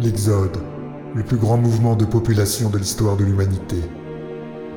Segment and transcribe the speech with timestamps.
[0.00, 0.58] L'Exode,
[1.16, 3.78] le plus grand mouvement de population de l'histoire de l'humanité.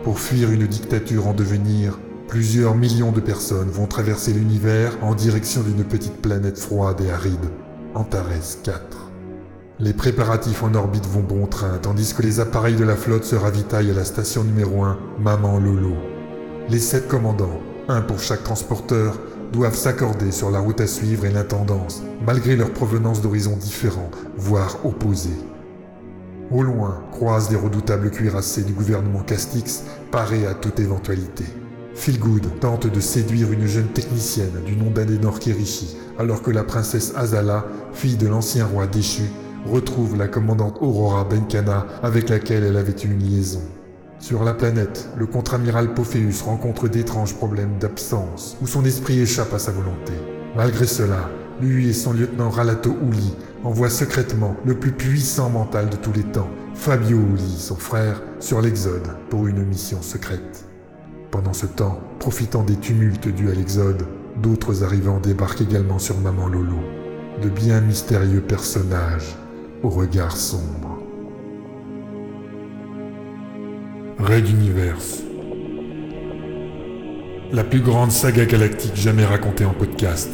[0.04, 5.62] Pour fuir une dictature en devenir, plusieurs millions de personnes vont traverser l'univers en direction
[5.62, 7.52] d'une petite planète froide et aride,
[7.94, 9.12] Antares 4.
[9.78, 13.36] Les préparatifs en orbite vont bon train, tandis que les appareils de la flotte se
[13.36, 15.94] ravitaillent à la station numéro 1, Maman Lolo.
[16.68, 17.60] Les sept commandants,
[17.90, 19.20] un pour chaque transporteur,
[19.52, 24.78] doivent s'accorder sur la route à suivre et l'intendance, malgré leur provenance d'horizons différents, voire
[24.86, 25.30] opposés.
[26.52, 31.46] Au loin, croisent les redoutables cuirassés du gouvernement Castix, parés à toute éventualité.
[31.96, 37.14] Philgood tente de séduire une jeune technicienne du nom d'Adenor Kerishi, alors que la princesse
[37.16, 39.24] Azala, fille de l'ancien roi déchu,
[39.66, 43.62] retrouve la commandante Aurora Benkana avec laquelle elle avait eu une liaison.
[44.22, 49.58] Sur la planète, le contre-amiral Pophéus rencontre d'étranges problèmes d'absence, où son esprit échappe à
[49.58, 50.14] sa volonté.
[50.56, 51.28] Malgré cela,
[51.60, 56.24] lui et son lieutenant Ralato Uli envoient secrètement le plus puissant mental de tous les
[56.24, 60.66] temps, Fabio Uli, son frère, sur l'Exode pour une mission secrète.
[61.32, 64.06] Pendant ce temps, profitant des tumultes dus à l'Exode,
[64.40, 66.80] d'autres arrivants débarquent également sur Maman Lolo.
[67.42, 69.36] De bien mystérieux personnages
[69.82, 71.01] au regard sombre.
[74.24, 75.24] Red Universe.
[77.52, 80.30] La plus grande saga galactique jamais racontée en podcast.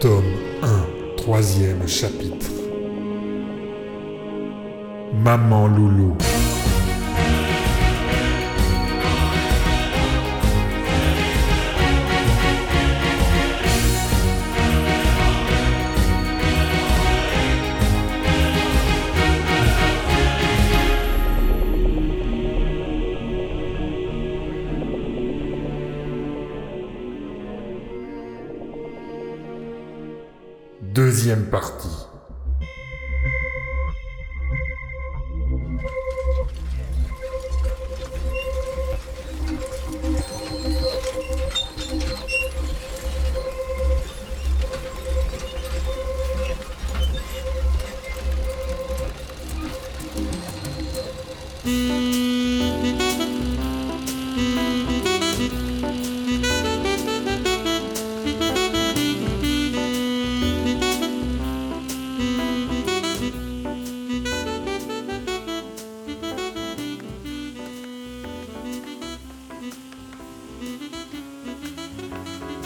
[0.00, 0.24] Tome
[0.62, 2.50] 1, troisième chapitre.
[5.14, 6.16] Maman Loulou.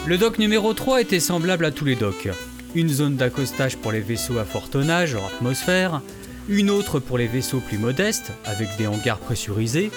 [0.07, 2.29] Le dock numéro 3 était semblable à tous les docks.
[2.75, 6.03] Une zone d'accostage pour les vaisseaux à fort tonnage hors atmosphère,
[6.49, 9.91] une autre pour les vaisseaux plus modestes, avec des hangars pressurisés,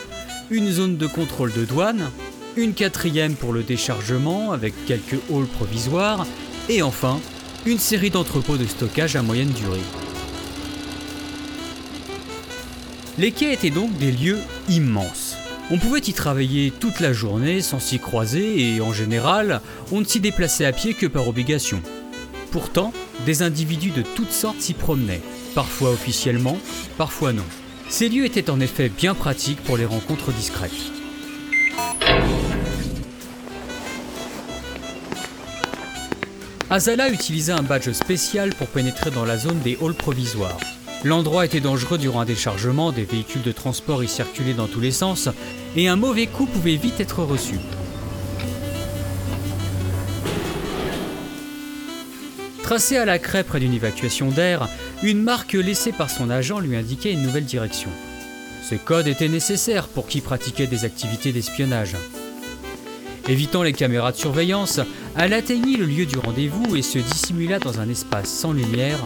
[0.50, 2.10] une zone de contrôle de douane,
[2.56, 6.26] une quatrième pour le déchargement avec quelques halls provisoires,
[6.70, 7.20] et enfin,
[7.66, 9.82] une série d'entrepôts de stockage à moyenne durée.
[13.18, 15.38] Les quais étaient donc des lieux immenses.
[15.70, 20.06] On pouvait y travailler toute la journée sans s'y croiser et en général, on ne
[20.06, 21.82] s'y déplaçait à pied que par obligation.
[22.52, 22.94] Pourtant,
[23.26, 25.22] des individus de toutes sortes s'y promenaient,
[25.58, 26.56] parfois officiellement,
[27.00, 27.42] parfois non.
[27.90, 30.72] Ces lieux étaient en effet bien pratiques pour les rencontres discrètes.
[36.70, 40.60] Azala utilisa un badge spécial pour pénétrer dans la zone des halls provisoires.
[41.04, 44.92] L'endroit était dangereux durant un déchargement, des véhicules de transport y circulaient dans tous les
[44.92, 45.28] sens,
[45.76, 47.56] et un mauvais coup pouvait vite être reçu.
[52.62, 54.68] Tracé à la craie près d'une évacuation d'air,
[55.04, 57.90] une marque laissée par son agent lui indiquait une nouvelle direction.
[58.64, 61.96] Ce code était nécessaire pour qui pratiquait des activités d'espionnage.
[63.28, 64.80] Évitant les caméras de surveillance,
[65.16, 69.00] elle atteignit le lieu du rendez-vous et se dissimula dans un espace sans lumière,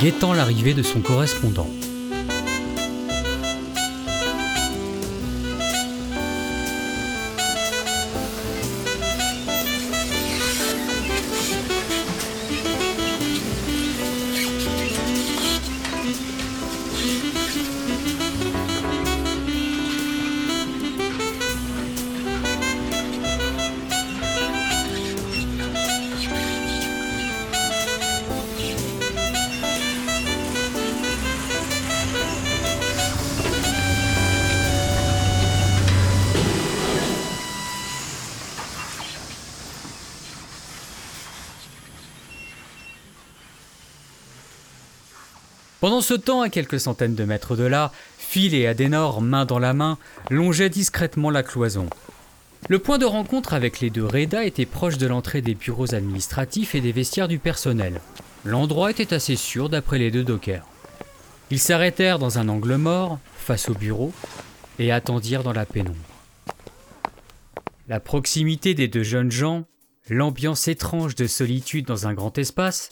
[0.00, 1.68] guettant l'arrivée de son correspondant.
[45.80, 49.60] Pendant ce temps, à quelques centaines de mètres de là, Phil et Adenor, main dans
[49.60, 49.96] la main,
[50.28, 51.88] longeaient discrètement la cloison.
[52.68, 56.74] Le point de rencontre avec les deux Reda était proche de l'entrée des bureaux administratifs
[56.74, 58.00] et des vestiaires du personnel.
[58.44, 60.66] L'endroit était assez sûr d'après les deux dockers.
[61.50, 64.12] Ils s'arrêtèrent dans un angle mort, face au bureau,
[64.80, 65.96] et attendirent dans la pénombre.
[67.88, 69.64] La proximité des deux jeunes gens,
[70.10, 72.90] l'ambiance étrange de solitude dans un grand espace,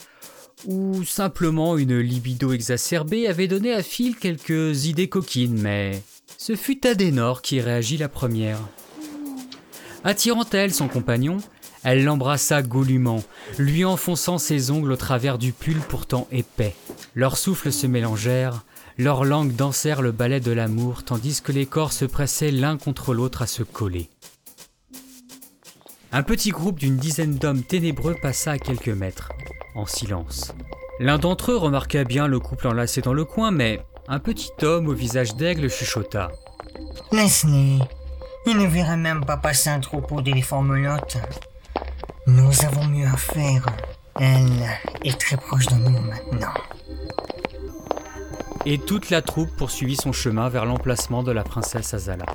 [0.65, 6.03] ou simplement une libido exacerbée avait donné à Phil quelques idées coquines, mais
[6.39, 8.59] ce fut Adenor qui réagit la première.
[10.05, 11.39] Attirant à elle son compagnon,
[11.83, 13.23] elle l'embrassa goulûment,
[13.59, 16.75] lui enfonçant ses ongles au travers du pull pourtant épais.
[17.15, 18.65] Leurs souffles se mélangèrent,
[18.99, 23.15] leurs langues dansèrent le ballet de l'amour, tandis que les corps se pressaient l'un contre
[23.15, 24.09] l'autre à se coller.
[26.13, 29.31] Un petit groupe d'une dizaine d'hommes ténébreux passa à quelques mètres,
[29.75, 30.55] en silence.
[30.99, 34.89] L'un d'entre eux remarqua bien le couple enlacé dans le coin, mais un petit homme
[34.89, 36.31] au visage d'aigle chuchota.
[37.13, 37.79] Laisse-les.
[38.47, 40.63] Il ne verra même pas passer un troupeau d'éléphants.
[40.63, 43.67] Nous avons mieux à faire.
[44.19, 44.67] Elle
[45.05, 46.55] est très proche de nous maintenant.
[48.65, 52.27] Et toute la troupe poursuivit son chemin vers l'emplacement de la princesse Azala.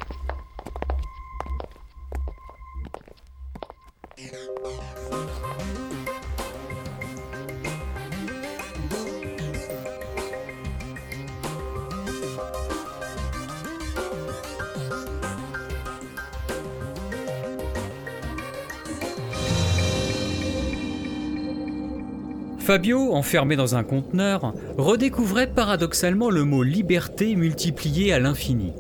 [22.72, 28.72] Fabio, enfermé dans un conteneur, redécouvrait paradoxalement le mot liberté multiplié à l'infini.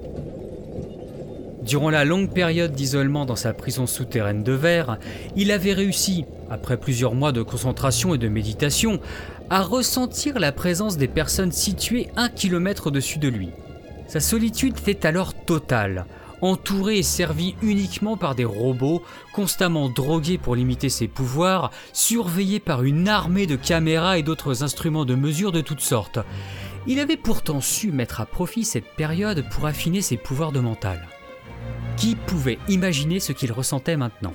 [1.62, 4.98] Durant la longue période d'isolement dans sa prison souterraine de verre,
[5.36, 9.02] il avait réussi, après plusieurs mois de concentration et de méditation,
[9.50, 13.50] à ressentir la présence des personnes situées un kilomètre au-dessus de lui.
[14.08, 16.06] Sa solitude était alors totale,
[16.42, 19.04] entouré et servi uniquement par des robots,
[19.34, 25.06] constamment drogués pour limiter ses pouvoirs, surveillé par une armée de caméras et d'autres instruments
[25.06, 26.20] de mesure de toutes sortes.
[26.88, 31.08] Il avait pourtant su mettre à profit cette période pour affiner ses pouvoirs de mental.
[31.96, 34.34] Qui pouvait imaginer ce qu'il ressentait maintenant?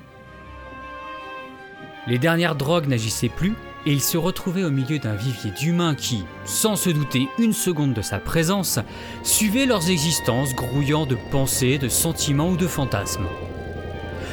[2.06, 3.54] Les dernières drogues n'agissaient plus,
[3.86, 7.94] et il se retrouvait au milieu d'un vivier d'humains qui, sans se douter une seconde
[7.94, 8.80] de sa présence,
[9.22, 13.26] suivaient leurs existences grouillant de pensées, de sentiments ou de fantasmes.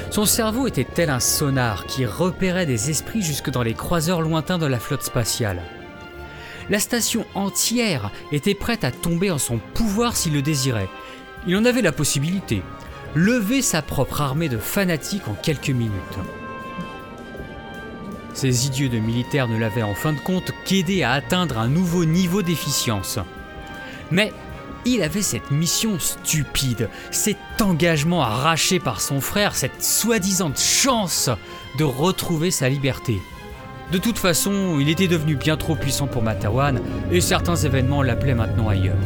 [0.10, 4.58] Son cerveau était tel un sonar qui repérait des esprits jusque dans les croiseurs lointains
[4.58, 5.62] de la flotte spatiale.
[6.70, 10.90] La station entière était prête à tomber en son pouvoir s'il le désirait.
[11.46, 12.64] Il en avait la possibilité.
[13.16, 15.94] Lever sa propre armée de fanatiques en quelques minutes.
[18.34, 22.06] Ces idiots de militaires ne l'avaient en fin de compte qu'aidé à atteindre un nouveau
[22.06, 23.20] niveau d'efficience.
[24.12, 24.32] Mais
[24.86, 31.30] il avait cette mission stupide, cet engagement arraché par son frère, cette soi-disant chance
[31.78, 33.22] de retrouver sa liberté.
[33.92, 36.82] De toute façon, il était devenu bien trop puissant pour Matawan
[37.12, 38.98] et certains événements l'appelaient maintenant ailleurs.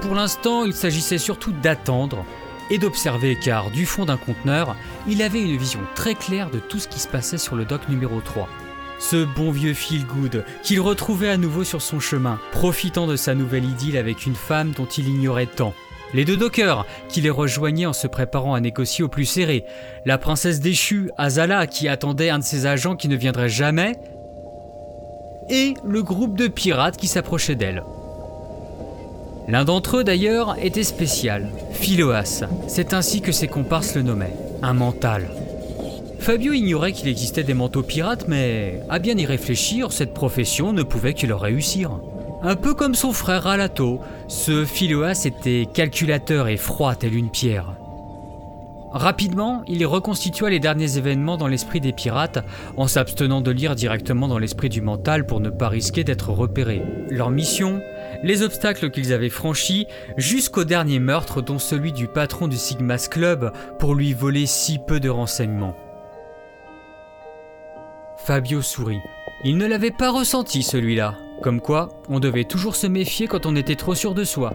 [0.00, 2.24] Pour l'instant, il s'agissait surtout d'attendre
[2.70, 4.76] et d'observer car du fond d'un conteneur,
[5.06, 7.88] il avait une vision très claire de tout ce qui se passait sur le dock
[7.88, 8.48] numéro 3.
[8.98, 13.34] Ce bon vieux feel good qu'il retrouvait à nouveau sur son chemin, profitant de sa
[13.34, 15.72] nouvelle idylle avec une femme dont il ignorait tant.
[16.14, 19.64] Les deux dockers qui les rejoignaient en se préparant à négocier au plus serré.
[20.04, 23.96] La princesse déchue, Azala, qui attendait un de ses agents qui ne viendrait jamais.
[25.50, 27.82] Et le groupe de pirates qui s'approchait d'elle.
[29.48, 34.74] L'un d'entre eux d'ailleurs était spécial, Philoas, c'est ainsi que ses comparses le nommaient, un
[34.74, 35.30] mental.
[36.18, 40.82] Fabio ignorait qu'il existait des manteaux pirates, mais à bien y réfléchir, cette profession ne
[40.82, 41.98] pouvait que leur réussir.
[42.42, 47.72] Un peu comme son frère Alato, ce Philoas était calculateur et froid tel une pierre.
[48.92, 52.38] Rapidement, il reconstitua les derniers événements dans l'esprit des pirates
[52.76, 56.82] en s'abstenant de lire directement dans l'esprit du mental pour ne pas risquer d'être repéré.
[57.10, 57.80] Leur mission?
[58.22, 63.52] Les obstacles qu'ils avaient franchis jusqu'au dernier meurtre dont celui du patron du Sigma's Club
[63.78, 65.76] pour lui voler si peu de renseignements.
[68.16, 69.00] Fabio sourit.
[69.44, 73.56] Il ne l'avait pas ressenti celui-là, comme quoi on devait toujours se méfier quand on
[73.56, 74.54] était trop sûr de soi.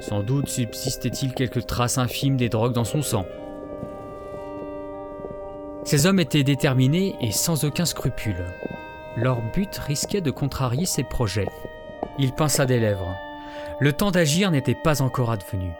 [0.00, 3.24] Sans doute subsistait-il quelques traces infimes des drogues dans son sang.
[5.84, 8.44] Ces hommes étaient déterminés et sans aucun scrupule.
[9.16, 11.48] Leur but risquait de contrarier ses projets.
[12.18, 13.16] Il pinça des lèvres.
[13.80, 15.70] Le temps d'agir n'était pas encore advenu.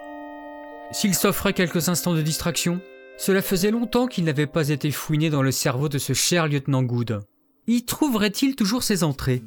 [0.91, 2.81] S'il s'offrait quelques instants de distraction,
[3.17, 6.83] cela faisait longtemps qu'il n'avait pas été fouiné dans le cerveau de ce cher lieutenant
[6.83, 7.21] Good.
[7.67, 9.43] Y trouverait-il toujours ses entrées?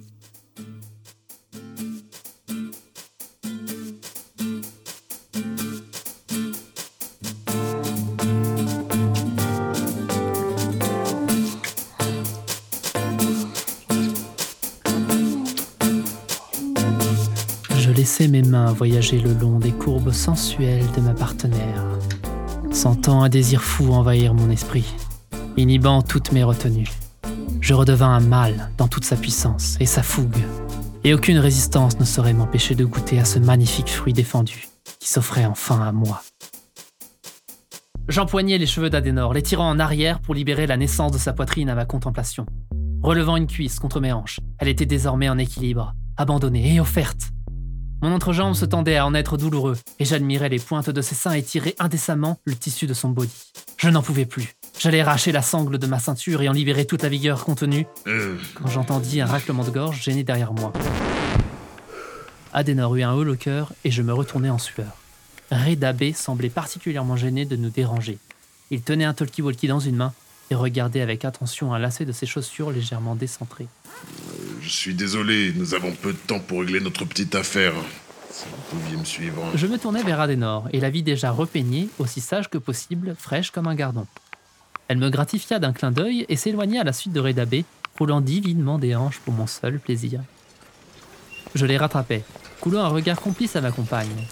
[18.25, 21.83] Mes mains voyager le long des courbes sensuelles de ma partenaire,
[22.71, 24.95] sentant un désir fou envahir mon esprit,
[25.55, 26.89] inhibant toutes mes retenues.
[27.62, 30.43] Je redevins un mâle dans toute sa puissance et sa fougue,
[31.03, 34.67] et aucune résistance ne saurait m'empêcher de goûter à ce magnifique fruit défendu
[35.00, 36.24] qui s'offrait enfin à moi.
[38.07, 41.69] J'empoignai les cheveux d'Adenor, les tirant en arrière pour libérer la naissance de sa poitrine
[41.69, 42.45] à ma contemplation.
[43.03, 47.31] Relevant une cuisse contre mes hanches, elle était désormais en équilibre, abandonnée et offerte.
[48.01, 51.32] Mon entrejambe se tendait à en être douloureux, et j'admirais les pointes de ses seins
[51.32, 53.51] étirer indécemment le tissu de son body.
[53.77, 54.54] Je n'en pouvais plus.
[54.77, 58.68] J'allais arracher la sangle de ma ceinture et en libérer toute la vigueur contenue, quand
[58.68, 60.72] j'entendis un raclement de gorge gêné derrière moi.
[62.54, 64.96] Adenor eut un haut au cœur et je me retournai en sueur.
[65.51, 68.20] Reda B semblait particulièrement gêné de nous déranger.
[68.70, 70.13] Il tenait un talkie-walkie dans une main
[70.51, 73.68] et regardait avec attention un lacet de ses chaussures légèrement décentré.
[74.67, 77.71] Je suis désolé, nous avons peu de temps pour régler notre petite affaire.
[78.29, 79.41] Si vous pouviez me suivre.
[79.55, 83.51] Je me tournai vers Adenor et la vis déjà repeignée, aussi sage que possible, fraîche
[83.51, 84.05] comme un gardon.
[84.89, 87.62] Elle me gratifia d'un clin d'œil et s'éloigna à la suite de Reda B,
[87.97, 90.19] roulant divinement des hanches pour mon seul plaisir.
[91.55, 92.25] Je les rattrapai,
[92.59, 94.27] coulant un regard complice à ma compagne.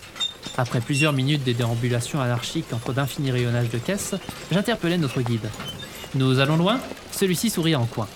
[0.57, 4.15] Après plusieurs minutes de déambulation anarchique entre d'infinis rayonnages de caisses,
[4.51, 5.49] j'interpellai notre guide.
[6.13, 6.81] Nous allons loin
[7.13, 8.09] Celui-ci sourit en coin.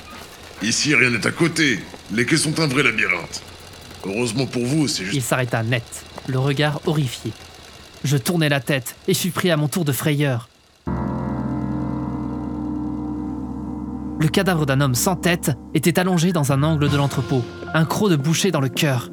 [0.62, 1.80] Ici, rien n'est à côté.
[2.14, 3.42] Les quais sont un vrai labyrinthe.
[4.06, 5.16] Heureusement pour vous, c'est juste.
[5.16, 5.84] Il s'arrêta net,
[6.28, 7.32] le regard horrifié.
[8.04, 10.50] Je tournai la tête et fus pris à mon tour de frayeur.
[14.22, 17.42] Le cadavre d'un homme sans tête était allongé dans un angle de l'entrepôt,
[17.74, 19.10] un croc de boucher dans le cœur.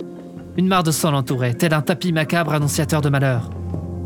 [0.56, 3.50] Une mare de sang l'entourait, tel un tapis macabre annonciateur de malheur.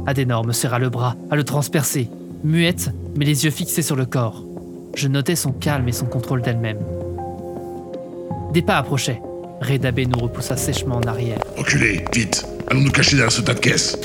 [0.07, 2.11] Adenor me serra le bras, à le transpercer,
[2.45, 4.45] muette, mais les yeux fixés sur le corps.
[4.95, 6.79] Je notais son calme et son contrôle d'elle-même.
[8.53, 9.21] Des pas approchaient.
[9.61, 11.39] Reda B nous repoussa sèchement en arrière.
[11.57, 13.97] Reculez, vite Allons nous cacher derrière ce tas de caisses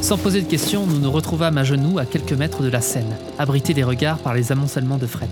[0.00, 3.16] Sans poser de questions, nous nous retrouvâmes à genoux à quelques mètres de la scène,
[3.38, 5.28] abrités des regards par les amoncellements de fret.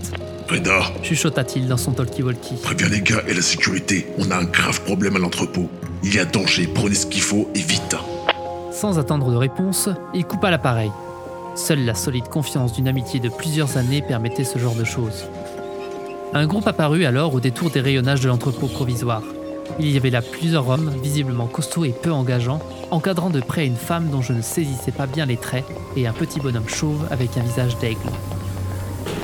[0.49, 2.57] Reda, Chuchota-t-il dans son talkie-walkie.
[2.63, 4.07] préviens les gars et la sécurité.
[4.19, 5.69] On a un grave problème à l'entrepôt.
[6.03, 7.97] Il y a danger, prenez ce qu'il faut et vite.
[8.73, 10.91] Sans attendre de réponse, il coupa l'appareil.
[11.55, 15.27] Seule la solide confiance d'une amitié de plusieurs années permettait ce genre de choses.
[16.35, 19.23] Un groupe apparut alors au détour des rayonnages de l'entrepôt provisoire.
[19.79, 22.61] Il y avait là plusieurs hommes, visiblement costauds et peu engageants,
[22.91, 26.13] encadrant de près une femme dont je ne saisissais pas bien les traits et un
[26.15, 28.09] petit bonhomme chauve avec un visage d'aigle.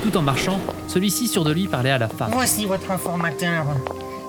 [0.03, 2.29] Tout en marchant, celui-ci sur de lui parlait à la femme.
[2.31, 3.65] Voici votre informateur.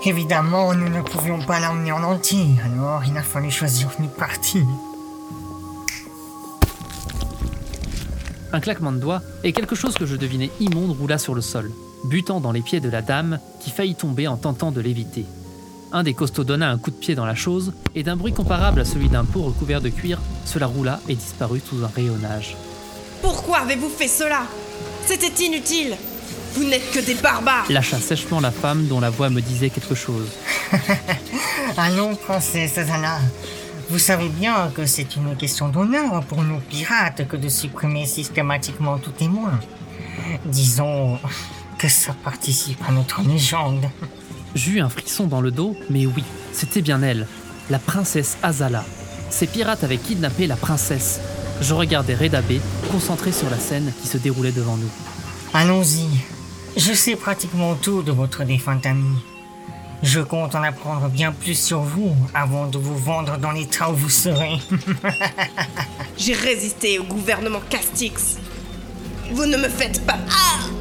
[0.06, 4.64] Évidemment, nous ne pouvions pas l'emmener en entier, alors il a fallu choisir une partie.
[8.54, 11.70] Un claquement de doigts et quelque chose que je devinais immonde roula sur le sol,
[12.04, 15.24] butant dans les pieds de la dame qui faillit tomber en tentant de l'éviter.
[15.92, 18.80] Un des costauds donna un coup de pied dans la chose et d'un bruit comparable
[18.80, 22.56] à celui d'un pot recouvert de cuir, cela roula et disparut sous un rayonnage.
[23.22, 24.42] Pourquoi avez-vous fait cela?
[25.04, 25.96] C'était inutile
[26.54, 29.94] Vous n'êtes que des barbares Lâcha sèchement la femme dont la voix me disait quelque
[29.94, 30.28] chose.
[31.76, 33.18] Allons, princesse Azala.
[33.90, 38.98] Vous savez bien que c'est une question d'honneur pour nous pirates que de supprimer systématiquement
[38.98, 39.58] tout témoin.
[40.44, 41.18] Disons
[41.80, 43.86] que ça participe à notre légende.
[44.54, 47.26] J'eus un frisson dans le dos, mais oui, c'était bien elle,
[47.70, 48.84] la princesse Azala.
[49.30, 51.20] Ces pirates avaient kidnappé la princesse.
[51.62, 52.58] Je regardais Reda B,
[52.92, 54.90] concentré sur la scène qui se déroulait devant nous.
[55.54, 56.06] Allons-y.
[56.76, 59.16] Je sais pratiquement tout de votre défunt ami.
[60.02, 63.94] Je compte en apprendre bien plus sur vous avant de vous vendre dans l'état où
[63.94, 64.58] vous serez.
[66.18, 68.36] J'ai résisté au gouvernement Castix.
[69.32, 70.18] Vous ne me faites pas...
[70.28, 70.79] Ah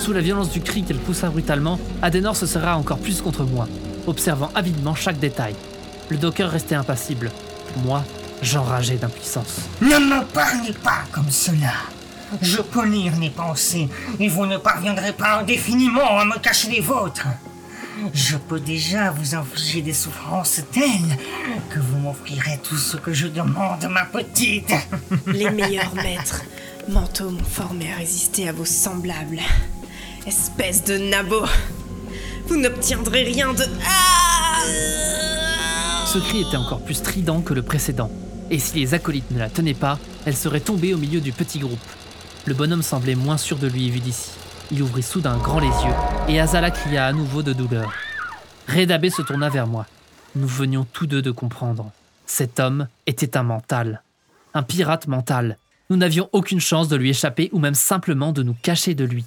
[0.00, 3.68] Sous la violence du cri qu'elle poussa brutalement, Adenor se serra encore plus contre moi,
[4.06, 5.54] observant avidement chaque détail.
[6.08, 7.30] Le docker restait impassible.
[7.84, 8.04] Moi,
[8.42, 9.60] j'enrageais d'impuissance.
[9.80, 11.72] ne me parlez pas comme cela.
[12.40, 16.80] Je peux lire les pensées et vous ne parviendrez pas indéfiniment à me cacher les
[16.80, 17.26] vôtres.
[18.14, 21.16] Je peux déjà vous infliger des souffrances telles
[21.70, 24.72] que vous m'offrirez tout ce que je demande, ma petite.
[25.26, 26.42] Les meilleurs maîtres
[26.88, 29.40] mentaux m'ont formé à résister à vos semblables.
[30.26, 31.42] Espèce de nabo
[32.46, 33.64] Vous n'obtiendrez rien de...
[33.86, 34.60] Ah
[36.06, 38.10] Ce cri était encore plus strident que le précédent,
[38.50, 41.58] et si les acolytes ne la tenaient pas, elle serait tombée au milieu du petit
[41.58, 41.78] groupe.
[42.46, 44.30] Le bonhomme semblait moins sûr de lui vu d'ici.
[44.70, 45.94] Il ouvrit soudain grand les yeux,
[46.28, 47.92] et Azala cria à nouveau de douleur.
[48.68, 49.86] Redabé se tourna vers moi.
[50.34, 51.90] Nous venions tous deux de comprendre.
[52.26, 54.02] Cet homme était un mental.
[54.54, 55.58] Un pirate mental.
[55.92, 59.26] Nous n'avions aucune chance de lui échapper ou même simplement de nous cacher de lui.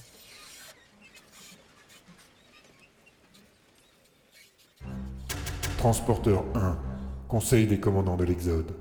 [5.78, 6.76] Transporteur 1,
[7.28, 8.74] Conseil des commandants de l'Exode.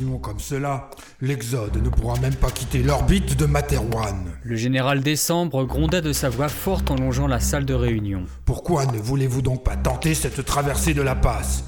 [0.00, 0.88] Continuons comme cela,
[1.20, 4.32] l'Exode ne pourra même pas quitter l'orbite de Materwan.
[4.42, 8.24] Le général Décembre gronda de sa voix forte en longeant la salle de réunion.
[8.46, 11.64] Pourquoi ne voulez-vous donc pas tenter cette traversée de la passe?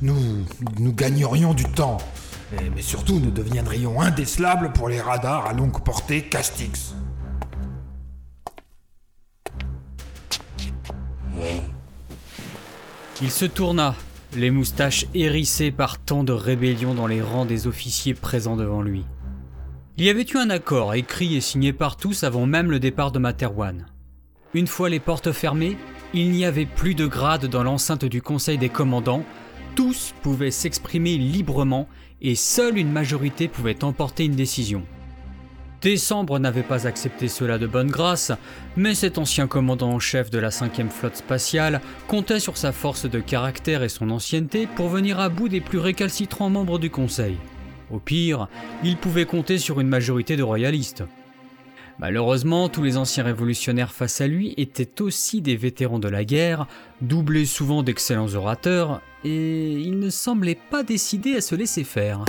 [0.00, 0.16] Nous,
[0.78, 1.98] nous gagnerions du temps.
[2.58, 6.94] Et- mais surtout, nous deviendrions indécelables pour les radars à longue portée Castix.
[13.22, 13.94] Il se tourna,
[14.36, 19.04] les moustaches hérissées par tant de rébellion dans les rangs des officiers présents devant lui.
[19.96, 23.12] Il y avait eu un accord écrit et signé par tous avant même le départ
[23.12, 23.86] de Materwan.
[24.52, 25.76] Une fois les portes fermées,
[26.12, 29.24] il n'y avait plus de grade dans l'enceinte du Conseil des commandants,
[29.74, 31.88] tous pouvaient s'exprimer librement
[32.22, 34.84] et seule une majorité pouvait emporter une décision.
[35.84, 38.32] Décembre n'avait pas accepté cela de bonne grâce,
[38.74, 43.04] mais cet ancien commandant en chef de la 5e flotte spatiale comptait sur sa force
[43.04, 47.36] de caractère et son ancienneté pour venir à bout des plus récalcitrants membres du Conseil.
[47.90, 48.48] Au pire,
[48.82, 51.04] il pouvait compter sur une majorité de royalistes.
[51.98, 56.66] Malheureusement, tous les anciens révolutionnaires face à lui étaient aussi des vétérans de la guerre,
[57.02, 62.24] doublés souvent d'excellents orateurs, et il ne semblait pas décidé à se laisser faire.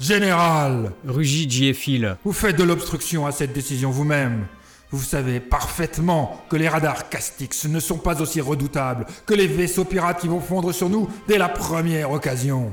[0.00, 2.16] Général, Rugit Giefil.
[2.24, 4.46] vous faites de l'obstruction à cette décision vous-même.
[4.90, 9.84] Vous savez parfaitement que les radars Castix ne sont pas aussi redoutables que les vaisseaux
[9.84, 12.72] pirates qui vont fondre sur nous dès la première occasion.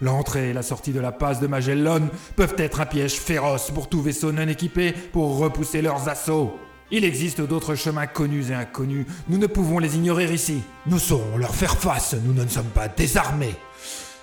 [0.00, 3.88] L'entrée et la sortie de la passe de Magellan peuvent être un piège féroce pour
[3.88, 6.58] tout vaisseau non équipé pour repousser leurs assauts.
[6.90, 10.60] Il existe d'autres chemins connus et inconnus, nous ne pouvons les ignorer ici.
[10.86, 13.54] Nous saurons leur faire face, nous ne sommes pas désarmés.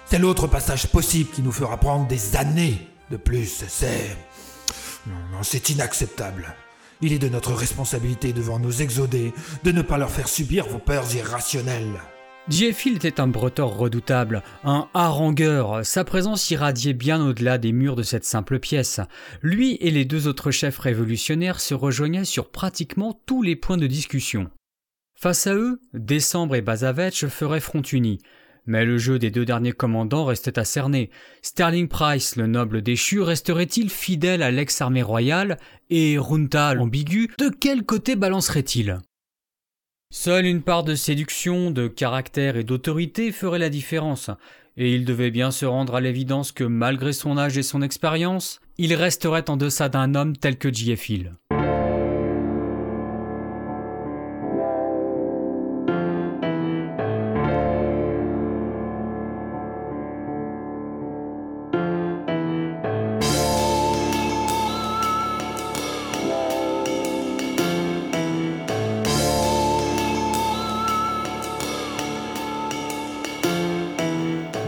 [0.10, 2.80] C'est l'autre passage possible qui nous fera prendre des années
[3.12, 4.18] de plus, c'est...
[5.06, 6.56] Non, non, c'est inacceptable.
[7.02, 9.34] Il est de notre responsabilité devant nos exodés
[9.64, 12.02] de ne pas leur faire subir vos peurs irrationnelles.
[12.48, 15.86] Giefil était un bretor redoutable, un harangueur.
[15.86, 19.02] Sa présence irradiait bien au-delà des murs de cette simple pièce.
[19.44, 23.86] Lui et les deux autres chefs révolutionnaires se rejoignaient sur pratiquement tous les points de
[23.86, 24.50] discussion.
[25.14, 28.18] Face à eux, Décembre et Bazavetch feraient front uni.
[28.70, 31.10] Mais le jeu des deux derniers commandants restait à cerner.
[31.42, 35.58] Sterling Price, le noble déchu, resterait-il fidèle à l'ex-armée royale?
[35.90, 39.00] Et Runta, l'ambigu, de quel côté balancerait-il?
[40.14, 44.30] Seule une part de séduction, de caractère et d'autorité ferait la différence,
[44.78, 48.62] et il devait bien se rendre à l'évidence que malgré son âge et son expérience,
[48.78, 51.34] il resterait en deçà d'un homme tel que Giefil.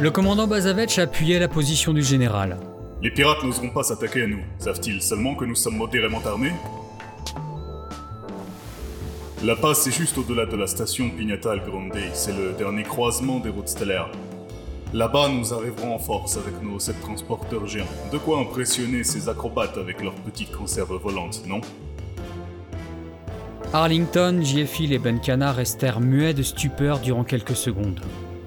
[0.02, 2.58] Le commandant Bazavetch appuyait la position du général.
[3.04, 4.42] Les pirates n'oseront pas s'attaquer à nous.
[4.58, 6.54] Savent-ils seulement que nous sommes modérément armés?
[9.44, 11.94] La passe est juste au-delà de la station Pignata Grande.
[12.14, 14.10] C'est le dernier croisement des routes stellaires.
[14.92, 17.86] Là-bas, nous arriverons en force avec nos sept transporteurs géants.
[18.12, 21.62] De quoi impressionner ces acrobates avec leurs petites conserves volantes, non?
[23.72, 28.00] Arlington, Giefil et Benkana restèrent muets de stupeur durant quelques secondes.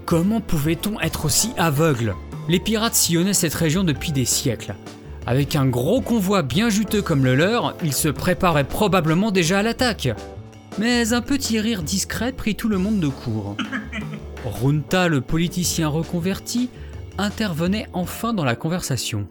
[0.07, 2.15] Comment pouvait-on être aussi aveugle?
[2.49, 4.75] Les pirates sillonnaient cette région depuis des siècles.
[5.27, 9.63] Avec un gros convoi bien juteux comme le leur, ils se préparaient probablement déjà à
[9.63, 10.11] l'attaque.
[10.79, 13.57] Mais un petit rire discret prit tout le monde de court.
[14.45, 16.69] Runta, le politicien reconverti,
[17.17, 19.27] intervenait enfin dans la conversation.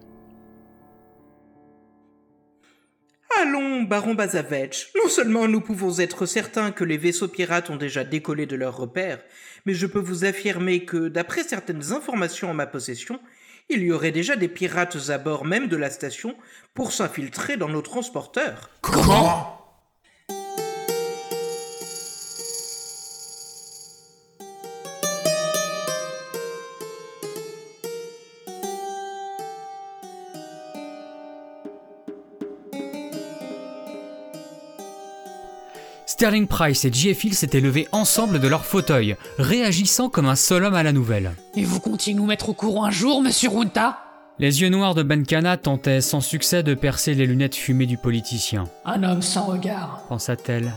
[3.40, 4.90] Allons, baron Bazavetch.
[5.02, 8.76] Non seulement nous pouvons être certains que les vaisseaux pirates ont déjà décollé de leurs
[8.76, 9.20] repères,
[9.66, 13.20] mais je peux vous affirmer que, d'après certaines informations en ma possession,
[13.68, 16.36] il y aurait déjà des pirates à bord même de la station
[16.74, 18.70] pour s'infiltrer dans nos transporteurs.
[18.80, 19.53] Comment?
[36.14, 40.76] Sterling Price et Giefil s'étaient levés ensemble de leur fauteuil, réagissant comme un seul homme
[40.76, 41.32] à la nouvelle.
[41.56, 43.98] Et vous comptiez nous mettre au courant un jour, monsieur Runta?
[44.38, 48.62] Les yeux noirs de Benkana tentaient sans succès de percer les lunettes fumées du politicien,
[48.84, 50.04] Un homme sans regard.
[50.08, 50.74] pensa-t-elle.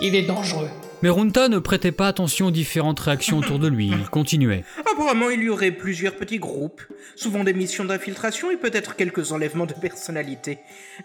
[0.00, 0.68] Il est dangereux.
[1.02, 4.64] Mais Runta ne prêtait pas attention aux différentes réactions autour de lui, il continuait.
[4.78, 6.82] Apparemment, il y aurait plusieurs petits groupes,
[7.16, 10.58] souvent des missions d'infiltration et peut-être quelques enlèvements de personnalité.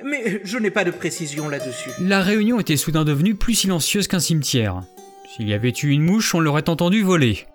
[0.03, 1.89] Mais je n'ai pas de précision là-dessus.
[1.99, 4.83] La réunion était soudain devenue plus silencieuse qu'un cimetière.
[5.35, 7.47] S'il y avait eu une mouche, on l'aurait entendu voler.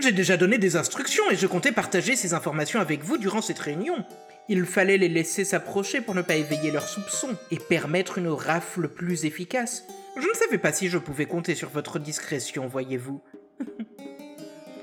[0.00, 3.58] J'ai déjà donné des instructions et je comptais partager ces informations avec vous durant cette
[3.58, 4.04] réunion.
[4.48, 8.88] Il fallait les laisser s'approcher pour ne pas éveiller leurs soupçons et permettre une rafle
[8.88, 9.84] plus efficace.
[10.20, 13.22] Je ne savais pas si je pouvais compter sur votre discrétion, voyez-vous.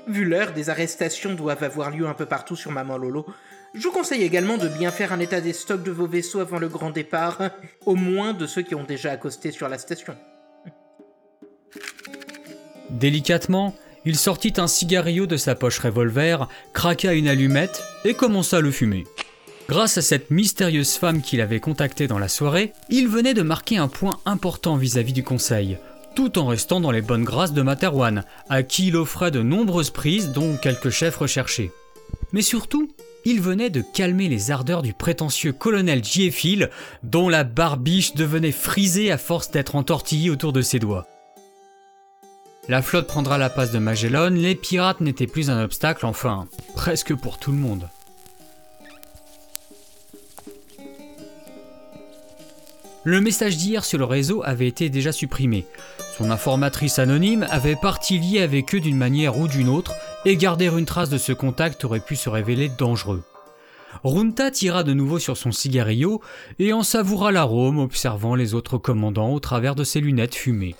[0.08, 3.26] Vu l'heure, des arrestations doivent avoir lieu un peu partout sur Maman Lolo.
[3.74, 6.58] Je vous conseille également de bien faire un état des stocks de vos vaisseaux avant
[6.58, 7.38] le grand départ,
[7.86, 10.16] au moins de ceux qui ont déjà accosté sur la station.
[12.88, 13.74] Délicatement,
[14.06, 18.70] il sortit un cigarillo de sa poche revolver, craqua une allumette et commença à le
[18.70, 19.04] fumer.
[19.68, 23.78] Grâce à cette mystérieuse femme qu'il avait contactée dans la soirée, il venait de marquer
[23.78, 25.76] un point important vis-à-vis du conseil,
[26.14, 29.90] tout en restant dans les bonnes grâces de Materwan, à qui il offrait de nombreuses
[29.90, 31.72] prises, dont quelques chefs recherchés.
[32.32, 32.88] Mais surtout,
[33.24, 36.70] il venait de calmer les ardeurs du prétentieux colonel Giefil,
[37.02, 41.08] dont la barbiche devenait frisée à force d'être entortillée autour de ses doigts.
[42.68, 47.16] La flotte prendra la passe de Magellan, les pirates n'étaient plus un obstacle, enfin, presque
[47.16, 47.88] pour tout le monde.
[53.06, 55.64] Le message d'hier sur le réseau avait été déjà supprimé.
[56.18, 60.66] Son informatrice anonyme avait parti liée avec eux d'une manière ou d'une autre, et garder
[60.66, 63.22] une trace de ce contact aurait pu se révéler dangereux.
[64.02, 66.20] Runta tira de nouveau sur son cigarillo
[66.58, 70.74] et en savoura l'arôme, observant les autres commandants au travers de ses lunettes fumées.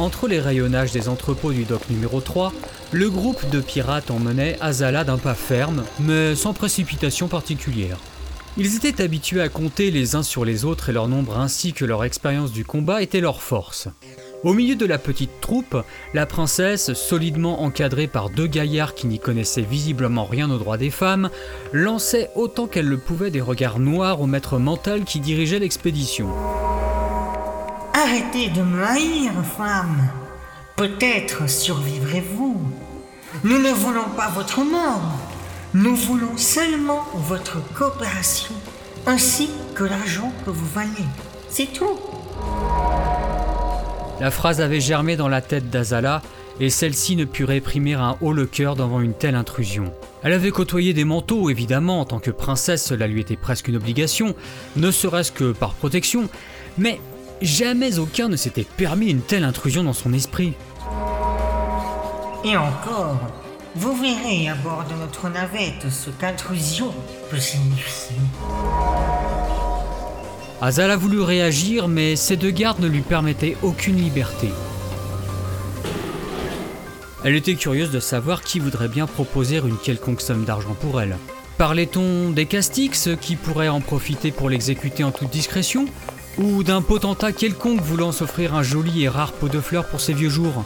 [0.00, 2.54] Entre les rayonnages des entrepôts du dock numéro 3,
[2.90, 7.98] le groupe de pirates emmenait Azala d'un pas ferme, mais sans précipitation particulière.
[8.56, 11.84] Ils étaient habitués à compter les uns sur les autres et leur nombre ainsi que
[11.84, 13.88] leur expérience du combat était leur force.
[14.42, 15.76] Au milieu de la petite troupe,
[16.14, 20.88] la princesse, solidement encadrée par deux gaillards qui n'y connaissaient visiblement rien aux droits des
[20.88, 21.28] femmes,
[21.74, 26.30] lançait autant qu'elle le pouvait des regards noirs au maître mental qui dirigeait l'expédition.
[27.92, 30.08] Arrêtez de me haïr, femme.
[30.76, 32.56] Peut-être survivrez-vous.
[33.44, 35.18] Nous ne voulons pas votre mort.
[35.74, 38.54] Nous voulons seulement votre coopération,
[39.06, 40.88] ainsi que l'argent que vous valez.
[41.48, 41.98] C'est tout.
[44.20, 46.22] La phrase avait germé dans la tête d'Azala,
[46.60, 49.92] et celle-ci ne put réprimer un haut le cœur devant une telle intrusion.
[50.22, 53.76] Elle avait côtoyé des manteaux, évidemment, en tant que princesse, cela lui était presque une
[53.76, 54.34] obligation,
[54.76, 56.28] ne serait-ce que par protection,
[56.76, 57.00] mais
[57.40, 60.52] Jamais aucun ne s'était permis une telle intrusion dans son esprit.
[62.44, 63.18] Et encore,
[63.74, 66.92] vous verrez à bord de notre navette ce qu'intrusion
[67.30, 68.16] peut signifier.
[70.60, 74.50] Azal a voulu réagir, mais ses deux gardes ne lui permettaient aucune liberté.
[77.24, 81.16] Elle était curieuse de savoir qui voudrait bien proposer une quelconque somme d'argent pour elle.
[81.56, 85.86] Parlait-on des Castix qui pourraient en profiter pour l'exécuter en toute discrétion
[86.38, 90.14] ou d'un potentat quelconque voulant s'offrir un joli et rare pot de fleurs pour ses
[90.14, 90.64] vieux jours.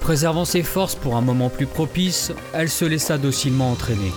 [0.00, 4.12] Préservant ses forces pour un moment plus propice, elle se laissa docilement entraîner.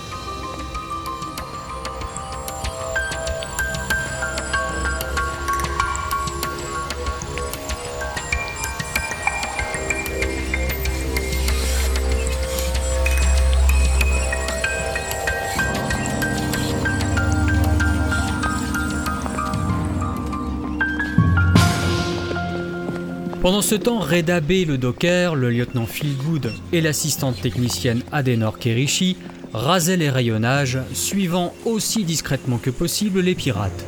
[23.62, 29.16] Pendant ce temps, Reda B, le docker, le lieutenant Philgood et l'assistante technicienne Adenor Kerishi
[29.52, 33.84] rasaient les rayonnages, suivant aussi discrètement que possible les pirates.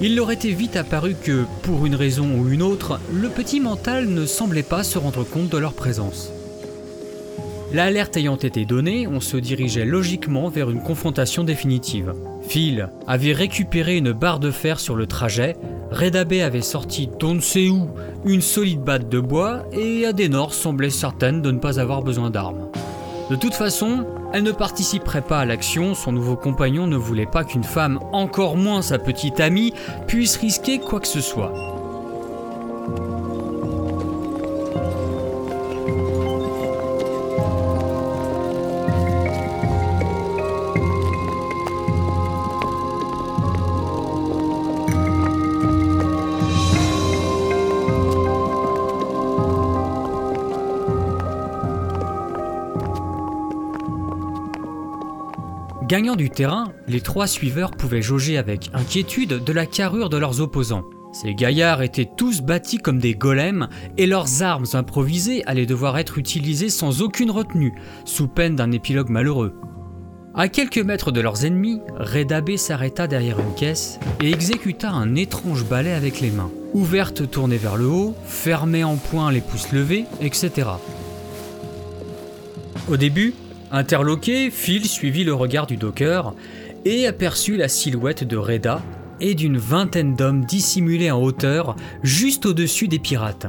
[0.00, 4.08] Il leur était vite apparu que, pour une raison ou une autre, le petit mental
[4.08, 6.32] ne semblait pas se rendre compte de leur présence.
[7.72, 12.14] L'alerte ayant été donnée, on se dirigeait logiquement vers une confrontation définitive.
[12.42, 15.56] Phil avait récupéré une barre de fer sur le trajet,
[15.90, 17.88] Redabé avait sorti d'on ne sait où
[18.24, 22.68] une solide batte de bois et Adenor semblait certaine de ne pas avoir besoin d'armes.
[23.30, 27.44] De toute façon, elle ne participerait pas à l'action, son nouveau compagnon ne voulait pas
[27.44, 29.72] qu'une femme, encore moins sa petite amie,
[30.06, 31.71] puisse risquer quoi que ce soit.
[55.92, 60.40] Gagnant du terrain, les trois suiveurs pouvaient jauger avec inquiétude de la carrure de leurs
[60.40, 60.84] opposants.
[61.12, 66.16] Ces gaillards étaient tous bâtis comme des golems et leurs armes improvisées allaient devoir être
[66.16, 67.74] utilisées sans aucune retenue,
[68.06, 69.52] sous peine d'un épilogue malheureux.
[70.34, 75.66] À quelques mètres de leurs ennemis, Redabé s'arrêta derrière une caisse et exécuta un étrange
[75.66, 80.06] balai avec les mains, ouvertes tournées vers le haut, fermées en point les pouces levés,
[80.22, 80.68] etc.
[82.88, 83.34] Au début,
[83.72, 86.34] interloqué, Phil suivit le regard du docker
[86.84, 88.82] et aperçut la silhouette de Reda
[89.20, 93.46] et d'une vingtaine d'hommes dissimulés en hauteur juste au-dessus des pirates.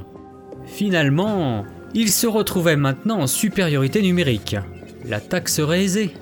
[0.65, 4.55] Finalement, ils se retrouvaient maintenant en supériorité numérique.
[5.05, 6.13] L'attaque serait aisée.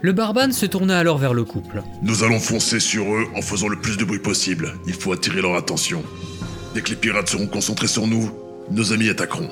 [0.00, 1.82] Le barbane se tourna alors vers le couple.
[2.02, 4.74] Nous allons foncer sur eux en faisant le plus de bruit possible.
[4.86, 6.02] Il faut attirer leur attention.
[6.74, 8.30] Dès que les pirates seront concentrés sur nous,
[8.70, 9.50] nos amis attaqueront.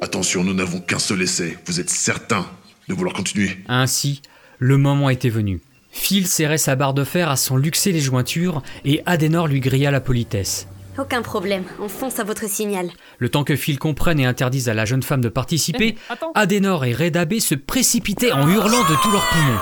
[0.00, 1.58] Attention, nous n'avons qu'un seul essai.
[1.66, 2.46] Vous êtes certain
[2.88, 4.22] de vouloir continuer Ainsi,
[4.58, 5.60] le moment était venu.
[5.90, 9.90] Phil serrait sa barre de fer à s'en luxer les jointures et Adenor lui grilla
[9.90, 10.68] la politesse.
[10.98, 12.90] Aucun problème, on fonce à votre signal.
[13.18, 15.94] Le temps que Phil comprenne et interdise à la jeune femme de participer,
[16.34, 19.60] Adenor et Redabé se précipitaient en hurlant de tous leurs poumons.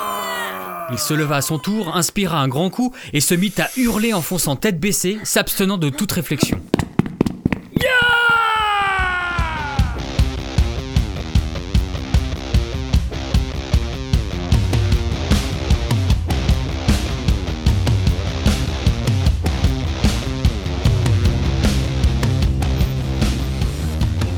[0.92, 4.14] Il se leva à son tour, inspira un grand coup et se mit à hurler
[4.14, 6.60] en fonçant tête baissée, s'abstenant de toute réflexion.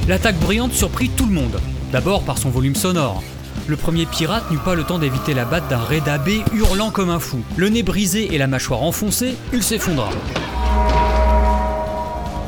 [0.08, 1.60] L'attaque bruyante surprit tout le monde.
[1.92, 3.22] D'abord par son volume sonore.
[3.66, 7.10] Le premier pirate n'eut pas le temps d'éviter la batte d'un Reda B hurlant comme
[7.10, 7.42] un fou.
[7.56, 10.08] Le nez brisé et la mâchoire enfoncée, il s'effondra.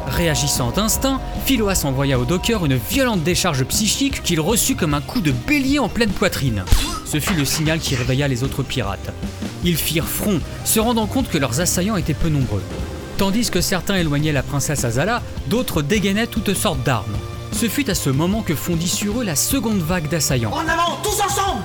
[0.08, 5.20] Réagissant d'instinct, Philoas envoya au docker une violente décharge psychique qu'il reçut comme un coup
[5.20, 6.64] de bélier en pleine poitrine.
[7.04, 9.12] Ce fut le signal qui réveilla les autres pirates.
[9.64, 12.62] Ils firent front, se rendant compte que leurs assaillants étaient peu nombreux.
[13.18, 17.18] Tandis que certains éloignaient la princesse Azala, d'autres dégainaient toutes sortes d'armes.
[17.60, 20.50] Ce fut à ce moment que fondit sur eux la seconde vague d'assaillants.
[20.50, 21.60] En avant, tous ensemble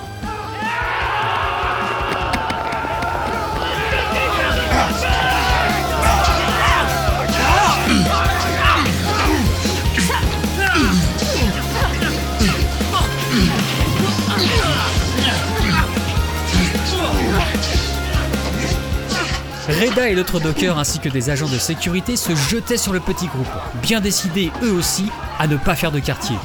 [19.66, 23.28] Reda et l'autre docker ainsi que des agents de sécurité se jetaient sur le petit
[23.28, 23.46] groupe,
[23.82, 26.36] bien décidés eux aussi à ne pas faire de quartier.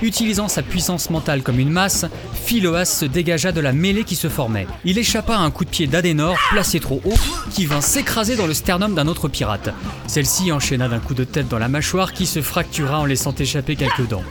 [0.00, 4.28] Utilisant sa puissance mentale comme une masse, Philoas se dégagea de la mêlée qui se
[4.28, 4.68] formait.
[4.84, 7.18] Il échappa à un coup de pied d'Adenor, placé trop haut,
[7.50, 9.70] qui vint s'écraser dans le sternum d'un autre pirate.
[10.06, 13.74] Celle-ci enchaîna d'un coup de tête dans la mâchoire qui se fractura en laissant échapper
[13.74, 14.24] quelques dents.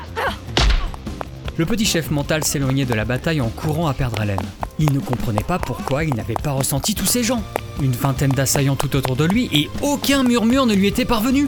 [1.58, 4.40] Le petit chef mental s'éloignait de la bataille en courant à perdre haleine.
[4.78, 7.42] Il ne comprenait pas pourquoi il n'avait pas ressenti tous ces gens.
[7.82, 11.48] Une vingtaine d'assaillants tout autour de lui et aucun murmure ne lui était parvenu.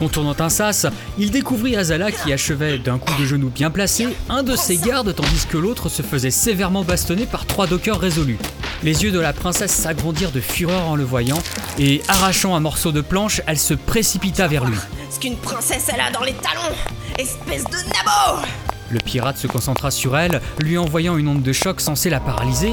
[0.00, 0.86] En tournant un sas,
[1.18, 5.12] il découvrit Azala qui achevait d'un coup de genou bien placé un de ses gardes
[5.12, 8.38] tandis que l'autre se faisait sévèrement bastonner par trois dockers résolus.
[8.84, 11.42] Les yeux de la princesse s'agrandirent de fureur en le voyant
[11.80, 14.76] et arrachant un morceau de planche, elle se précipita vers lui.
[15.10, 16.76] Ce qu'une princesse elle a dans les talons
[17.18, 18.46] Espèce de nabo
[18.90, 22.72] Le pirate se concentra sur elle, lui envoyant une onde de choc censée la paralyser,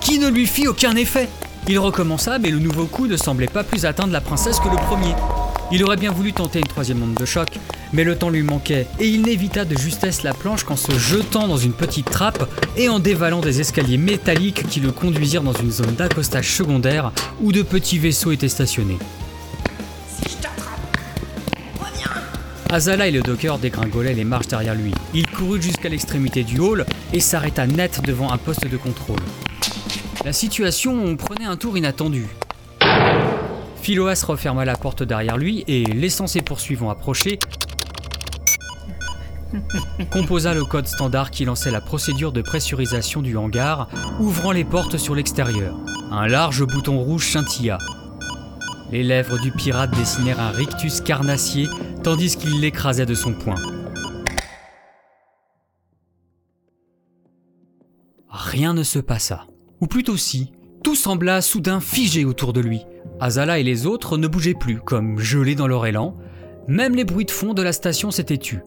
[0.00, 1.28] qui ne lui fit aucun effet.
[1.68, 4.76] Il recommença, mais le nouveau coup ne semblait pas plus atteindre la princesse que le
[4.76, 5.14] premier.
[5.70, 7.48] Il aurait bien voulu tenter une troisième onde de choc,
[7.92, 11.46] mais le temps lui manquait, et il n'évita de justesse la planche qu'en se jetant
[11.48, 15.70] dans une petite trappe et en dévalant des escaliers métalliques qui le conduisirent dans une
[15.70, 18.98] zone d'accostage secondaire où de petits vaisseaux étaient stationnés.
[22.72, 24.92] Azala et le docker dégringolaient les marches derrière lui.
[25.12, 25.26] Il
[25.60, 29.20] jusqu'à l'extrémité du hall et s'arrêta net devant un poste de contrôle.
[30.24, 32.26] La situation prenait un tour inattendu.
[33.82, 37.38] Philoas referma la porte derrière lui et, laissant ses poursuivants approcher,
[40.10, 43.88] composa le code standard qui lançait la procédure de pressurisation du hangar,
[44.20, 45.76] ouvrant les portes sur l'extérieur.
[46.10, 47.78] Un large bouton rouge scintilla.
[48.92, 51.66] Les lèvres du pirate dessinèrent un rictus carnassier
[52.02, 53.81] tandis qu'il l'écrasait de son poing.
[58.32, 59.46] Rien ne se passa.
[59.82, 62.80] Ou plutôt si, tout sembla soudain figé autour de lui.
[63.20, 66.16] Azala et les autres ne bougeaient plus, comme gelés dans leur élan.
[66.66, 68.60] Même les bruits de fond de la station s'étaient tus.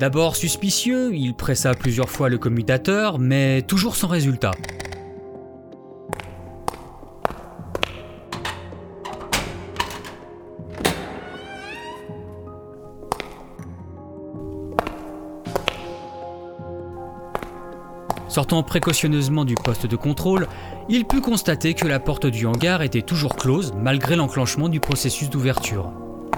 [0.00, 4.50] D'abord suspicieux, il pressa plusieurs fois le commutateur, mais toujours sans résultat.
[18.36, 20.46] Sortant précautionneusement du poste de contrôle,
[20.90, 25.30] il put constater que la porte du hangar était toujours close malgré l'enclenchement du processus
[25.30, 25.90] d'ouverture.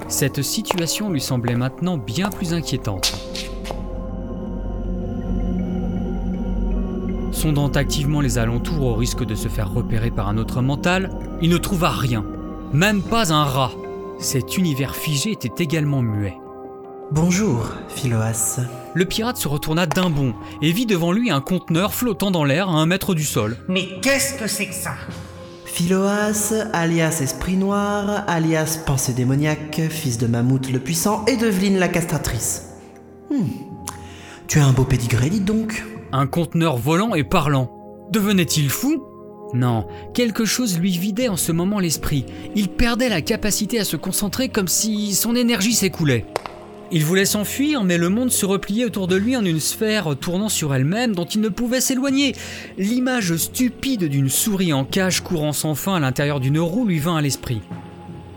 [0.07, 3.13] Cette situation lui semblait maintenant bien plus inquiétante.
[7.33, 11.11] Sondant activement les alentours au risque de se faire repérer par un autre mental,
[11.43, 12.25] il ne trouva rien,
[12.73, 13.73] même pas un rat.
[14.21, 16.37] Cet univers figé était également muet.
[17.11, 18.61] Bonjour, Philoas.
[18.92, 22.68] Le pirate se retourna d'un bond et vit devant lui un conteneur flottant dans l'air
[22.68, 23.57] à un mètre du sol.
[23.66, 24.92] Mais qu'est-ce que c'est que ça?
[25.64, 31.88] Philoas, alias Esprit Noir, alias Pensée démoniaque, fils de Mammouth le Puissant et d'Eveline la
[31.88, 32.75] Castratrice.
[33.31, 33.47] Hmm.
[34.47, 35.87] Tu as un beau pédigré, dites donc.
[36.12, 37.71] Un conteneur volant et parlant.
[38.11, 39.03] Devenait-il fou?
[39.55, 42.27] Non, quelque chose lui vidait en ce moment l'esprit.
[42.55, 46.27] Il perdait la capacité à se concentrer comme si son énergie s'écoulait.
[46.90, 50.48] Il voulait s'enfuir, mais le monde se repliait autour de lui en une sphère tournant
[50.48, 52.35] sur elle-même dont il ne pouvait s'éloigner.
[52.79, 57.16] L'image stupide d'une souris en cage courant sans fin à l'intérieur d'une roue lui vint
[57.16, 57.61] à l'esprit.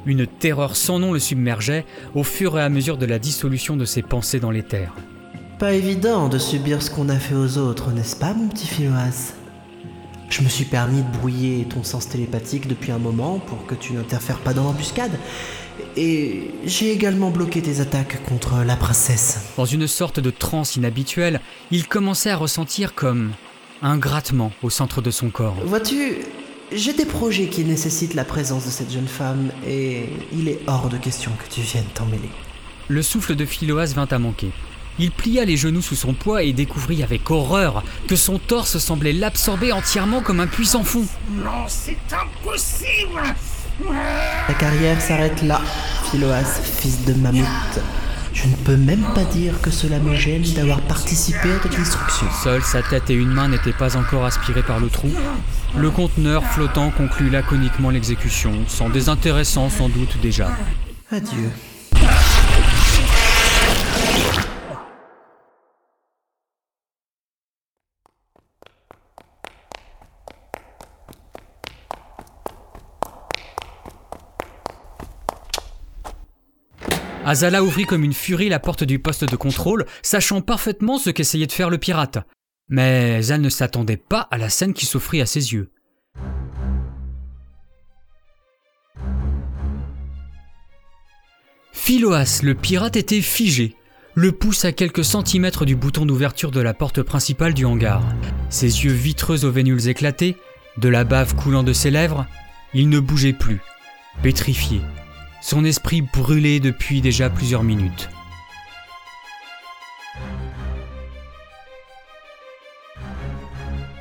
[0.05, 3.85] Une terreur sans nom le submergeait au fur et à mesure de la dissolution de
[3.85, 4.93] ses pensées dans l'éther.
[5.57, 9.33] Pas évident de subir ce qu'on a fait aux autres, n'est-ce pas, mon petit Philoas?
[10.29, 13.93] Je me suis permis de brouiller ton sens télépathique depuis un moment pour que tu
[13.93, 15.11] n'interfères pas dans l'embuscade.
[15.97, 19.39] Et j'ai également bloqué tes attaques contre la princesse.
[19.57, 23.31] Dans une sorte de transe inhabituelle, il commençait à ressentir comme
[23.81, 25.55] un grattement au centre de son corps.
[25.65, 26.19] Vois-tu,
[26.71, 30.89] j'ai des projets qui nécessitent la présence de cette jeune femme et il est hors
[30.89, 32.29] de question que tu viennes t'en mêler.
[32.87, 34.51] Le souffle de Philoas vint à manquer.
[34.99, 39.13] Il plia les genoux sous son poids et découvrit avec horreur que son torse semblait
[39.13, 41.05] l'absorber entièrement comme un puissant fond.
[41.31, 43.21] Non, c'est impossible
[44.47, 45.61] Ta carrière s'arrête là,
[46.09, 47.79] Philoas, fils de Mammouth.
[48.33, 52.27] Je ne peux même pas dire que cela me gêne d'avoir participé à ta destruction.
[52.43, 55.09] Seule sa tête et une main n'étaient pas encore aspirées par le trou.
[55.77, 60.49] Le conteneur flottant conclut laconiquement l'exécution, sans désintéressant sans doute déjà.
[61.11, 61.49] Adieu.
[77.23, 81.47] Azala ouvrit comme une furie la porte du poste de contrôle, sachant parfaitement ce qu'essayait
[81.47, 82.17] de faire le pirate.
[82.67, 85.71] Mais elle ne s'attendait pas à la scène qui s'offrit à ses yeux.
[91.71, 93.75] Philoas, le pirate, était figé,
[94.15, 98.03] le pouce à quelques centimètres du bouton d'ouverture de la porte principale du hangar.
[98.49, 100.37] Ses yeux vitreux aux vénules éclatées,
[100.77, 102.25] de la bave coulant de ses lèvres,
[102.73, 103.59] il ne bougeait plus,
[104.23, 104.81] pétrifié,
[105.41, 108.09] son esprit brûlé depuis déjà plusieurs minutes.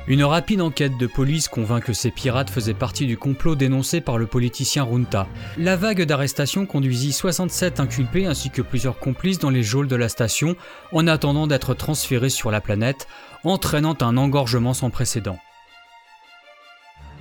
[0.07, 4.17] Une rapide enquête de police convainc que ces pirates faisaient partie du complot dénoncé par
[4.17, 5.27] le politicien Runta.
[5.57, 10.09] La vague d'arrestations conduisit 67 inculpés ainsi que plusieurs complices dans les geôles de la
[10.09, 10.57] station
[10.91, 13.07] en attendant d'être transférés sur la planète,
[13.45, 15.39] entraînant un engorgement sans précédent.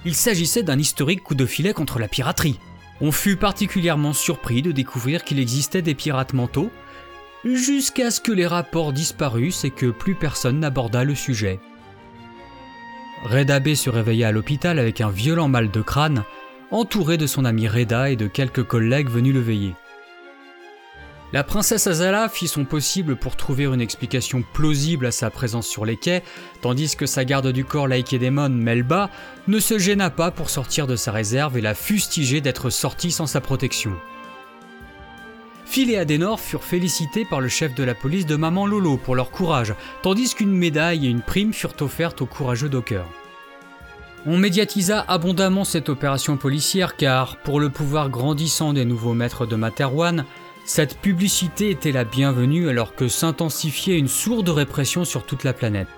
[0.05, 2.59] Il s'agissait d'un historique coup de filet contre la piraterie.
[3.01, 6.71] On fut particulièrement surpris de découvrir qu'il existait des pirates mentaux,
[7.45, 11.61] jusqu'à ce que les rapports disparussent et que plus personne n'aborda le sujet.
[13.25, 16.25] Reda B se réveilla à l'hôpital avec un violent mal de crâne,
[16.71, 19.75] entouré de son ami Reda et de quelques collègues venus le veiller.
[21.33, 25.85] La princesse Azala fit son possible pour trouver une explication plausible à sa présence sur
[25.85, 26.25] les quais,
[26.61, 29.11] tandis que sa garde du corps Laïkédémon, Melba,
[29.47, 33.27] ne se gêna pas pour sortir de sa réserve et la fustiger d'être sortie sans
[33.27, 33.93] sa protection.
[35.67, 39.15] Phil et Adenor furent félicités par le chef de la police de Maman Lolo pour
[39.15, 39.73] leur courage,
[40.03, 43.09] tandis qu'une médaille et une prime furent offertes aux courageux dockers.
[44.27, 49.55] On médiatisa abondamment cette opération policière car, pour le pouvoir grandissant des nouveaux maîtres de
[49.55, 50.27] Materwan,
[50.65, 55.89] cette publicité était la bienvenue alors que s'intensifiait une sourde répression sur toute la planète.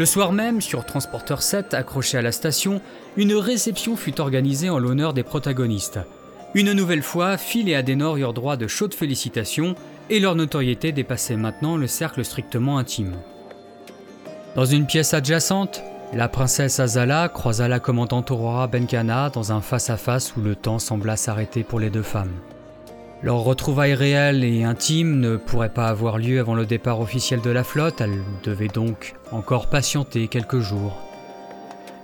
[0.00, 2.80] Le soir même, sur Transporteur 7, accroché à la station,
[3.18, 5.98] une réception fut organisée en l'honneur des protagonistes.
[6.54, 9.74] Une nouvelle fois, Phil et Adenor eurent droit de chaudes félicitations
[10.08, 13.12] et leur notoriété dépassait maintenant le cercle strictement intime.
[14.56, 15.82] Dans une pièce adjacente,
[16.14, 21.18] la princesse Azala croisa la commandante Aurora Benkana dans un face-à-face où le temps sembla
[21.18, 22.32] s'arrêter pour les deux femmes.
[23.22, 27.50] Leur retrouvaille réelle et intime ne pourrait pas avoir lieu avant le départ officiel de
[27.50, 30.96] la flotte, elles devaient donc encore patienter quelques jours.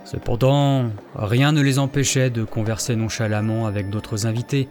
[0.05, 4.69] Cependant, rien ne les empêchait de converser nonchalamment avec d'autres invités,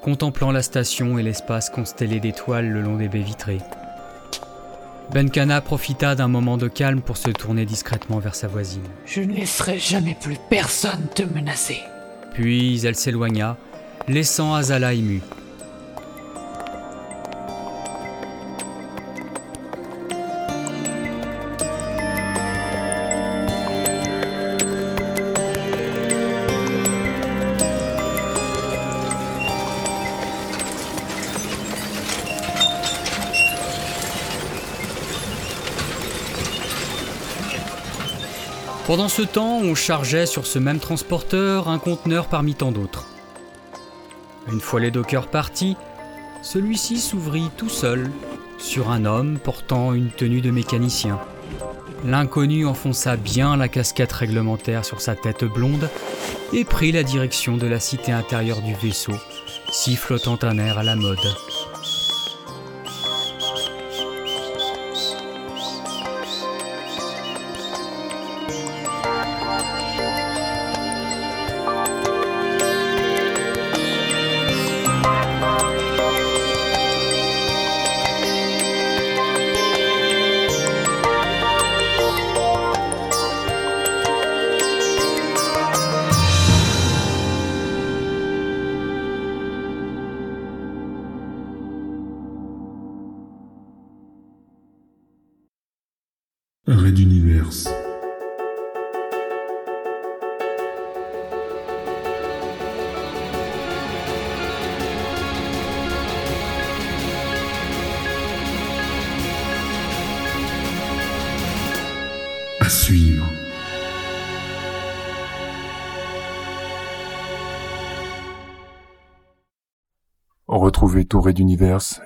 [0.00, 3.60] contemplant la station et l'espace constellé d'étoiles le long des baies vitrées.
[5.12, 8.82] Benkana profita d'un moment de calme pour se tourner discrètement vers sa voisine.
[9.04, 11.80] Je ne laisserai jamais plus personne te menacer.
[12.32, 13.58] Puis elle s'éloigna,
[14.08, 15.20] laissant Azala ému.
[38.92, 43.06] Pendant ce temps, on chargeait sur ce même transporteur un conteneur parmi tant d'autres.
[44.52, 45.78] Une fois les dockers partis,
[46.42, 48.10] celui-ci s'ouvrit tout seul
[48.58, 51.18] sur un homme portant une tenue de mécanicien.
[52.04, 55.88] L'inconnu enfonça bien la casquette réglementaire sur sa tête blonde
[56.52, 59.14] et prit la direction de la cité intérieure du vaisseau,
[59.70, 61.16] sifflotant un air à la mode.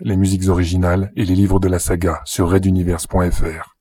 [0.01, 3.76] Les musiques originales et les livres de la saga sur reduniverse.fr.